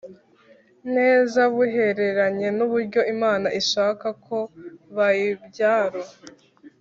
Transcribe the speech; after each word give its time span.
neza 0.95 1.39
buhereranye 1.53 2.47
n 2.57 2.59
uburyo 2.65 3.01
Imana 3.13 3.47
ishaka 3.61 4.07
ko 4.25 4.37
bayi 4.95 5.29
byaro 5.49 6.01